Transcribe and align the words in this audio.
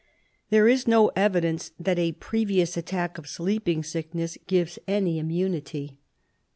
There 0.49 0.67
is 0.67 0.87
no 0.87 1.09
evidence 1.15 1.69
that 1.79 1.99
a 1.99 2.13
previous 2.13 2.75
attack 2.75 3.19
of 3.19 3.27
sleeping 3.29 3.83
sickness 3.83 4.35
gives 4.47 4.79
any 4.87 5.19
immunity. 5.19 5.99